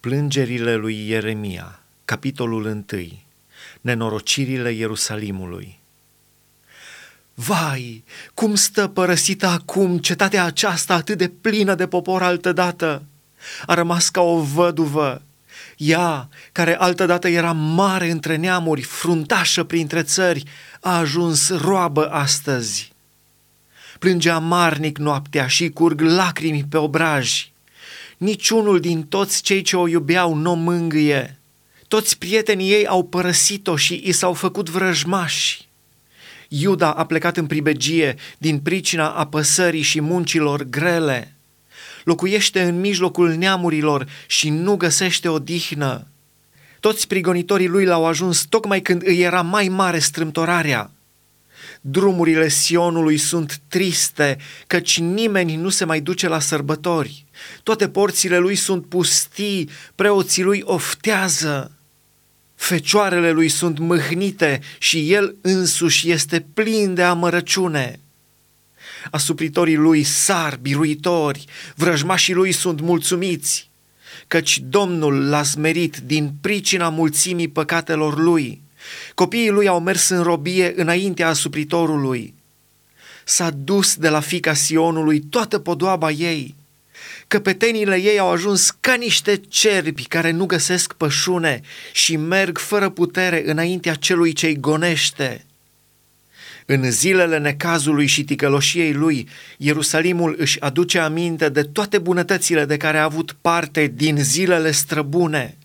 Plângerile 0.00 0.74
lui 0.74 1.08
Ieremia, 1.08 1.80
capitolul 2.04 2.64
1. 2.64 2.84
Nenorocirile 3.80 4.72
Ierusalimului. 4.72 5.78
Vai, 7.34 8.04
cum 8.34 8.54
stă 8.54 8.88
părăsită 8.88 9.46
acum 9.46 9.98
cetatea 9.98 10.44
aceasta 10.44 10.94
atât 10.94 11.18
de 11.18 11.28
plină 11.28 11.74
de 11.74 11.86
popor 11.86 12.22
altădată! 12.22 13.02
A 13.66 13.74
rămas 13.74 14.08
ca 14.08 14.20
o 14.20 14.40
văduvă. 14.42 15.22
Ea, 15.76 16.28
care 16.52 16.76
altădată 16.76 17.28
era 17.28 17.52
mare 17.52 18.10
între 18.10 18.36
neamuri, 18.36 18.82
fruntașă 18.82 19.64
printre 19.64 20.02
țări, 20.02 20.42
a 20.80 20.98
ajuns 20.98 21.48
roabă 21.50 22.10
astăzi. 22.10 22.92
Plângea 23.98 24.38
marnic 24.38 24.98
noaptea 24.98 25.46
și 25.46 25.68
curg 25.68 26.00
lacrimi 26.00 26.64
pe 26.68 26.76
obraji 26.76 27.52
niciunul 28.20 28.80
din 28.80 29.02
toți 29.02 29.42
cei 29.42 29.62
ce 29.62 29.76
o 29.76 29.88
iubeau 29.88 30.34
nu 30.34 30.50
o 30.50 30.54
mângâie. 30.54 31.38
Toți 31.88 32.18
prietenii 32.18 32.72
ei 32.72 32.86
au 32.86 33.04
părăsit-o 33.04 33.76
și 33.76 34.02
i 34.04 34.12
s-au 34.12 34.32
făcut 34.32 34.68
vrăjmași. 34.68 35.68
Iuda 36.48 36.92
a 36.92 37.06
plecat 37.06 37.36
în 37.36 37.46
pribegie 37.46 38.14
din 38.38 38.58
pricina 38.58 39.10
apăsării 39.10 39.82
și 39.82 40.00
muncilor 40.00 40.62
grele. 40.62 41.34
Locuiește 42.04 42.62
în 42.62 42.80
mijlocul 42.80 43.34
neamurilor 43.34 44.06
și 44.26 44.48
nu 44.48 44.76
găsește 44.76 45.28
odihnă. 45.28 46.06
Toți 46.80 47.06
prigonitorii 47.06 47.68
lui 47.68 47.84
l-au 47.84 48.06
ajuns 48.06 48.44
tocmai 48.48 48.80
când 48.80 49.02
îi 49.06 49.20
era 49.20 49.42
mai 49.42 49.68
mare 49.68 49.98
strâmtorarea. 49.98 50.90
Drumurile 51.80 52.48
Sionului 52.48 53.16
sunt 53.16 53.60
triste, 53.68 54.36
căci 54.66 54.98
nimeni 54.98 55.56
nu 55.56 55.68
se 55.68 55.84
mai 55.84 56.00
duce 56.00 56.28
la 56.28 56.38
sărbători. 56.38 57.24
Toate 57.62 57.88
porțile 57.88 58.38
lui 58.38 58.54
sunt 58.54 58.86
pustii, 58.86 59.70
preoții 59.94 60.42
lui 60.42 60.62
oftează. 60.64 61.72
Fecioarele 62.54 63.30
lui 63.30 63.48
sunt 63.48 63.78
mâhnite 63.78 64.60
și 64.78 65.12
el 65.12 65.36
însuși 65.40 66.10
este 66.10 66.46
plin 66.54 66.94
de 66.94 67.02
amărăciune. 67.02 68.00
Asupritorii 69.10 69.76
lui 69.76 70.02
sar 70.02 70.58
biruitori, 70.62 71.44
vrăjmașii 71.74 72.34
lui 72.34 72.52
sunt 72.52 72.80
mulțumiți, 72.80 73.70
căci 74.26 74.58
Domnul 74.58 75.28
l-a 75.28 75.42
smerit 75.42 75.96
din 75.96 76.32
pricina 76.40 76.88
mulțimii 76.88 77.48
păcatelor 77.48 78.18
lui. 78.18 78.62
Copiii 79.14 79.50
lui 79.50 79.68
au 79.68 79.80
mers 79.80 80.08
în 80.08 80.22
robie 80.22 80.72
înaintea 80.76 81.28
asupritorului. 81.28 82.34
S-a 83.24 83.50
dus 83.50 83.96
de 83.96 84.08
la 84.08 84.20
fica 84.20 84.54
Sionului 84.54 85.20
toată 85.20 85.58
podoaba 85.58 86.10
ei. 86.10 86.54
Căpetenile 87.28 87.96
ei 87.96 88.18
au 88.18 88.30
ajuns 88.30 88.76
ca 88.80 88.94
niște 88.94 89.40
cerbi 89.48 90.04
care 90.04 90.30
nu 90.30 90.46
găsesc 90.46 90.92
pășune 90.92 91.60
și 91.92 92.16
merg 92.16 92.58
fără 92.58 92.88
putere 92.88 93.42
înaintea 93.46 93.94
celui 93.94 94.32
ce-i 94.32 94.60
gonește. 94.60 95.44
În 96.66 96.90
zilele 96.90 97.38
necazului 97.38 98.06
și 98.06 98.24
ticăloșiei 98.24 98.92
lui, 98.92 99.28
Ierusalimul 99.56 100.34
își 100.38 100.60
aduce 100.60 100.98
aminte 100.98 101.48
de 101.48 101.62
toate 101.62 101.98
bunătățile 101.98 102.64
de 102.64 102.76
care 102.76 102.98
a 102.98 103.04
avut 103.04 103.36
parte 103.40 103.92
din 103.94 104.16
zilele 104.16 104.70
străbune– 104.70 105.54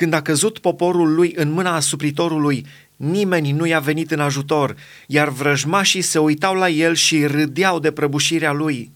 când 0.00 0.12
a 0.12 0.22
căzut 0.22 0.58
poporul 0.58 1.14
lui 1.14 1.32
în 1.36 1.50
mâna 1.50 1.74
asupritorului, 1.74 2.66
nimeni 2.96 3.50
nu 3.50 3.66
i-a 3.66 3.80
venit 3.80 4.10
în 4.10 4.20
ajutor, 4.20 4.76
iar 5.06 5.28
vrăjmașii 5.28 6.02
se 6.02 6.18
uitau 6.18 6.54
la 6.54 6.68
el 6.68 6.94
și 6.94 7.26
râdeau 7.26 7.78
de 7.78 7.90
prăbușirea 7.90 8.52
lui. 8.52 8.90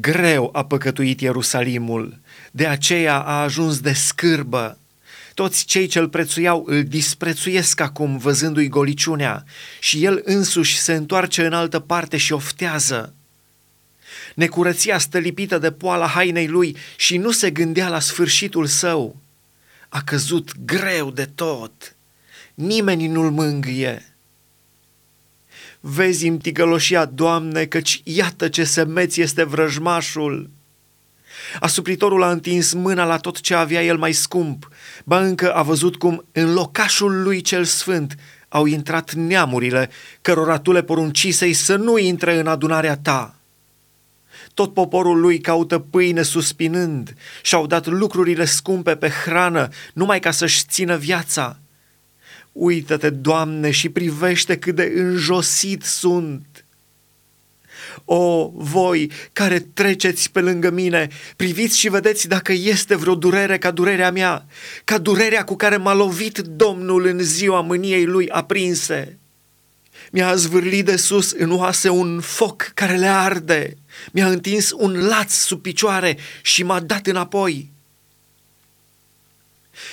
Greu 0.00 0.50
a 0.52 0.64
păcătuit 0.64 1.20
Ierusalimul, 1.20 2.18
de 2.50 2.66
aceea 2.66 3.18
a 3.18 3.42
ajuns 3.42 3.80
de 3.80 3.92
scârbă. 3.92 4.78
Toți 5.34 5.64
cei 5.64 5.86
ce 5.86 5.98
îl 5.98 6.08
prețuiau 6.08 6.64
îl 6.66 6.84
disprețuiesc 6.84 7.80
acum 7.80 8.16
văzându-i 8.18 8.68
goliciunea 8.68 9.44
și 9.80 10.04
el 10.04 10.20
însuși 10.24 10.78
se 10.78 10.94
întoarce 10.94 11.46
în 11.46 11.52
altă 11.52 11.78
parte 11.78 12.16
și 12.16 12.32
oftează. 12.32 13.14
Necurăția 14.34 14.98
stălipită 14.98 15.58
de 15.58 15.70
poala 15.70 16.06
hainei 16.06 16.46
lui 16.46 16.76
și 16.96 17.16
nu 17.16 17.30
se 17.30 17.50
gândea 17.50 17.88
la 17.88 18.00
sfârșitul 18.00 18.66
său 18.66 19.16
a 19.88 20.02
căzut 20.02 20.52
greu 20.64 21.10
de 21.10 21.24
tot. 21.24 21.96
Nimeni 22.54 23.06
nu-l 23.06 23.30
mângâie. 23.30 24.17
Vezi-mi 25.80 26.38
ticăloșia, 26.38 27.04
Doamne, 27.04 27.64
căci 27.64 28.00
iată 28.04 28.48
ce 28.48 28.64
semeț 28.64 29.16
este 29.16 29.44
vrăjmașul. 29.44 30.50
Asupritorul 31.60 32.22
a 32.22 32.30
întins 32.30 32.72
mâna 32.72 33.04
la 33.04 33.16
tot 33.16 33.40
ce 33.40 33.54
avea 33.54 33.84
el 33.84 33.98
mai 33.98 34.12
scump, 34.12 34.68
ba 35.04 35.20
încă 35.20 35.54
a 35.54 35.62
văzut 35.62 35.96
cum 35.96 36.24
în 36.32 36.52
locașul 36.52 37.22
lui 37.22 37.40
cel 37.40 37.64
sfânt 37.64 38.14
au 38.48 38.66
intrat 38.66 39.12
neamurile, 39.12 39.90
cărora 40.22 40.58
tu 40.58 40.72
le 40.72 40.82
poruncisei 40.82 41.52
să 41.52 41.76
nu 41.76 41.98
intre 41.98 42.38
în 42.38 42.46
adunarea 42.46 42.96
ta. 42.96 43.34
Tot 44.54 44.74
poporul 44.74 45.20
lui 45.20 45.40
caută 45.40 45.78
pâine 45.78 46.22
suspinând 46.22 47.14
și-au 47.42 47.66
dat 47.66 47.86
lucrurile 47.86 48.44
scumpe 48.44 48.96
pe 48.96 49.08
hrană 49.08 49.68
numai 49.94 50.20
ca 50.20 50.30
să-și 50.30 50.64
țină 50.68 50.96
viața. 50.96 51.58
Uită-te, 52.58 53.10
Doamne, 53.10 53.70
și 53.70 53.88
privește 53.88 54.58
cât 54.58 54.74
de 54.74 54.92
înjosit 54.94 55.82
sunt. 55.82 56.64
O, 58.04 58.50
voi 58.54 59.10
care 59.32 59.58
treceți 59.58 60.30
pe 60.30 60.40
lângă 60.40 60.70
mine, 60.70 61.08
priviți 61.36 61.78
și 61.78 61.88
vedeți 61.88 62.28
dacă 62.28 62.52
este 62.52 62.94
vreo 62.96 63.14
durere 63.14 63.58
ca 63.58 63.70
durerea 63.70 64.10
mea, 64.10 64.46
ca 64.84 64.98
durerea 64.98 65.44
cu 65.44 65.56
care 65.56 65.76
m-a 65.76 65.94
lovit 65.94 66.38
Domnul 66.38 67.06
în 67.06 67.18
ziua 67.18 67.60
mâniei 67.60 68.04
lui 68.04 68.28
aprinse. 68.28 69.18
Mi-a 70.10 70.34
zvârlit 70.34 70.84
de 70.84 70.96
sus 70.96 71.30
în 71.30 71.50
oase 71.50 71.88
un 71.88 72.20
foc 72.20 72.70
care 72.74 72.96
le 72.96 73.08
arde. 73.08 73.76
Mi-a 74.12 74.28
întins 74.28 74.72
un 74.76 75.06
laț 75.06 75.32
sub 75.32 75.62
picioare 75.62 76.16
și 76.42 76.62
m-a 76.62 76.80
dat 76.80 77.06
înapoi. 77.06 77.70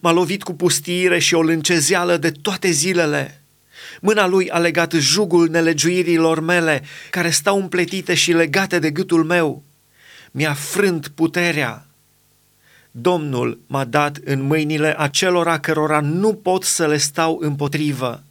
M-a 0.00 0.10
lovit 0.10 0.42
cu 0.42 0.52
pustiire 0.52 1.18
și 1.18 1.34
o 1.34 1.42
lâncezeală 1.42 2.16
de 2.16 2.30
toate 2.30 2.70
zilele. 2.70 3.40
Mâna 4.00 4.26
lui 4.26 4.50
a 4.50 4.58
legat 4.58 4.92
jugul 4.92 5.48
nelegiuirilor 5.48 6.40
mele, 6.40 6.82
care 7.10 7.30
stau 7.30 7.60
împletite 7.60 8.14
și 8.14 8.32
legate 8.32 8.78
de 8.78 8.90
gâtul 8.90 9.24
meu. 9.24 9.62
Mi-a 10.30 10.52
frânt 10.52 11.08
puterea. 11.08 11.86
Domnul 12.90 13.60
m-a 13.66 13.84
dat 13.84 14.18
în 14.24 14.42
mâinile 14.42 14.94
acelora 14.98 15.58
cărora 15.58 16.00
nu 16.00 16.34
pot 16.34 16.62
să 16.62 16.86
le 16.86 16.96
stau 16.96 17.38
împotrivă. 17.40 18.22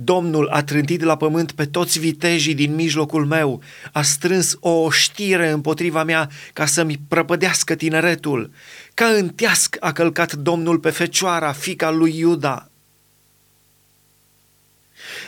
Domnul 0.00 0.48
a 0.48 0.62
trântit 0.62 1.02
la 1.02 1.16
pământ 1.16 1.52
pe 1.52 1.66
toți 1.66 1.98
vitejii 1.98 2.54
din 2.54 2.74
mijlocul 2.74 3.26
meu, 3.26 3.62
a 3.92 4.02
strâns 4.02 4.56
o 4.60 4.70
oștire 4.70 5.50
împotriva 5.50 6.04
mea 6.04 6.30
ca 6.52 6.66
să-mi 6.66 7.00
prăpădească 7.08 7.74
tineretul. 7.74 8.50
Ca 8.94 9.06
în 9.06 9.28
teasc 9.28 9.76
a 9.80 9.92
călcat 9.92 10.32
Domnul 10.32 10.78
pe 10.78 10.90
fecioara, 10.90 11.52
fica 11.52 11.90
lui 11.90 12.18
Iuda. 12.18 12.70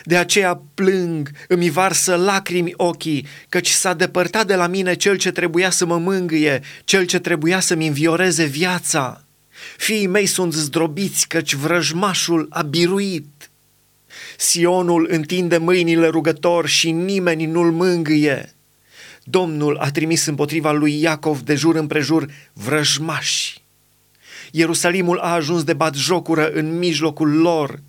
De 0.05 0.17
aceea 0.17 0.61
plâng, 0.75 1.31
îmi 1.49 1.71
varsă 1.71 2.15
lacrimi 2.15 2.73
ochii, 2.77 3.27
căci 3.49 3.69
s-a 3.69 3.95
depărtat 3.95 4.47
de 4.47 4.55
la 4.55 4.67
mine 4.67 4.95
cel 4.95 5.17
ce 5.17 5.31
trebuia 5.31 5.71
să 5.71 5.87
mă 5.87 5.99
mângâie, 5.99 6.63
cel 6.85 7.05
ce 7.05 7.19
trebuia 7.19 7.61
să-mi 7.61 7.87
învioreze 7.87 8.45
viața. 8.45 9.25
Fiii 9.77 10.07
mei 10.07 10.27
sunt 10.27 10.53
zdrobiți, 10.53 11.29
căci 11.29 11.55
vrăjmașul 11.55 12.47
a 12.51 12.63
biruit. 12.63 13.50
Sionul 14.37 15.07
întinde 15.11 15.57
mâinile 15.57 16.07
rugător 16.07 16.67
și 16.67 16.91
nimeni 16.91 17.47
nu-l 17.47 17.73
mângâie. 17.73 18.55
Domnul 19.25 19.77
a 19.77 19.91
trimis 19.91 20.27
împotriva 20.27 20.73
lui 20.73 21.01
Iacov 21.01 21.41
de 21.41 21.55
jur 21.55 21.75
împrejur 21.75 22.27
vrăjmași. 22.53 23.63
Ierusalimul 24.51 25.19
a 25.19 25.33
ajuns 25.33 25.65
de 25.65 25.73
bat 25.73 25.95
jocură 25.95 26.51
în 26.51 26.79
mijlocul 26.79 27.37
lor. 27.37 27.81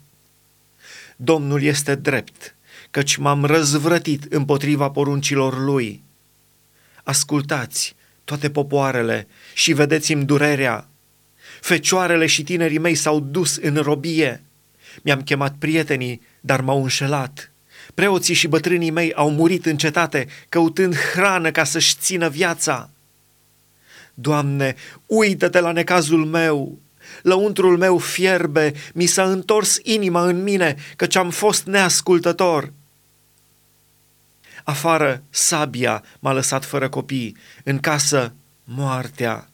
Domnul 1.15 1.63
este 1.63 1.95
drept, 1.95 2.56
căci 2.91 3.15
m-am 3.15 3.45
răzvrătit 3.45 4.33
împotriva 4.33 4.89
poruncilor 4.89 5.59
lui. 5.59 6.03
Ascultați, 7.03 7.95
toate 8.24 8.50
popoarele, 8.50 9.27
și 9.53 9.74
vedeți-mi 9.74 10.25
durerea. 10.25 10.88
Fecioarele 11.62 12.25
și 12.25 12.44
tinerii 12.44 12.77
mei 12.77 12.95
s-au 12.95 13.19
dus 13.19 13.56
în 13.56 13.75
robie. 13.75 14.44
Mi-am 15.01 15.21
chemat 15.21 15.55
prietenii, 15.59 16.21
dar 16.39 16.61
m-au 16.61 16.81
înșelat. 16.81 17.51
Preoții 17.93 18.33
și 18.33 18.47
bătrânii 18.47 18.91
mei 18.91 19.13
au 19.13 19.31
murit 19.31 19.65
în 19.65 19.77
cetate, 19.77 20.27
căutând 20.49 20.95
hrană 20.95 21.51
ca 21.51 21.63
să-și 21.63 21.95
țină 21.99 22.29
viața. 22.29 22.89
Doamne, 24.13 24.75
uită-te 25.05 25.59
la 25.59 25.71
necazul 25.71 26.25
meu, 26.25 26.79
lăuntrul 27.21 27.77
meu 27.77 27.97
fierbe, 27.97 28.73
mi 28.93 29.05
s-a 29.05 29.23
întors 29.23 29.79
inima 29.83 30.25
în 30.25 30.43
mine, 30.43 30.75
căci 30.95 31.15
am 31.15 31.29
fost 31.29 31.65
neascultător. 31.65 32.73
Afară, 34.63 35.23
sabia 35.29 36.03
m-a 36.19 36.31
lăsat 36.31 36.65
fără 36.65 36.89
copii, 36.89 37.38
în 37.63 37.79
casă, 37.79 38.33
moartea. 38.63 39.49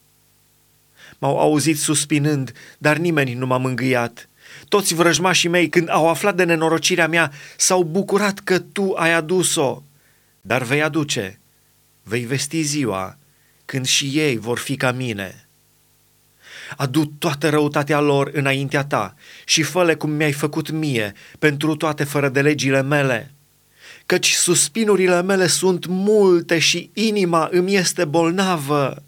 M-au 1.19 1.39
auzit 1.39 1.79
suspinând, 1.79 2.51
dar 2.77 2.97
nimeni 2.97 3.33
nu 3.33 3.45
m-a 3.45 3.57
mângâiat. 3.57 4.26
Toți 4.67 4.93
vrăjmașii 4.93 5.49
mei, 5.49 5.69
când 5.69 5.89
au 5.89 6.09
aflat 6.09 6.35
de 6.35 6.43
nenorocirea 6.43 7.07
mea, 7.07 7.31
s-au 7.57 7.83
bucurat 7.83 8.39
că 8.39 8.59
tu 8.59 8.93
ai 8.93 9.13
adus-o. 9.13 9.83
Dar 10.41 10.63
vei 10.63 10.83
aduce, 10.83 11.39
vei 12.03 12.25
vesti 12.25 12.61
ziua, 12.61 13.17
când 13.65 13.85
și 13.85 14.05
ei 14.13 14.37
vor 14.37 14.57
fi 14.57 14.75
ca 14.75 14.91
mine. 14.91 15.47
Adu 16.77 17.05
toată 17.05 17.49
răutatea 17.49 17.99
lor 17.99 18.29
înaintea 18.33 18.83
ta 18.83 19.15
și 19.45 19.63
fă 19.63 19.95
cum 19.97 20.09
mi-ai 20.09 20.31
făcut 20.31 20.69
mie 20.69 21.13
pentru 21.39 21.75
toate 21.75 22.03
fără 22.03 22.29
de 22.29 22.41
legile 22.41 22.81
mele. 22.81 23.31
Căci 24.05 24.31
suspinurile 24.31 25.21
mele 25.21 25.47
sunt 25.47 25.85
multe 25.85 26.59
și 26.59 26.89
inima 26.93 27.47
îmi 27.51 27.75
este 27.75 28.05
bolnavă. 28.05 29.03